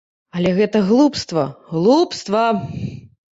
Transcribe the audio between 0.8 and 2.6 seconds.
глупства, глупства!